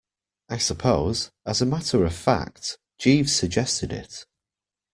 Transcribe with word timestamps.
I 0.49 0.57
suppose, 0.57 1.29
as 1.45 1.61
a 1.61 1.65
matter 1.67 2.03
of 2.05 2.15
fact, 2.15 2.79
Jeeves 2.97 3.35
suggested 3.35 3.93
it. 3.93 4.25